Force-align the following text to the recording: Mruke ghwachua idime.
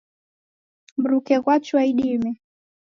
Mruke 1.01 1.35
ghwachua 1.43 1.81
idime. 1.91 2.31